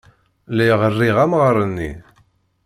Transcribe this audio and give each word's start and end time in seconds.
Lliɣ 0.51 0.81
riɣ 0.97 1.17
amɣar-nni. 1.23 1.91